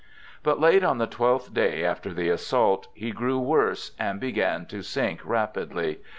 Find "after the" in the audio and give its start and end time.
1.85-2.29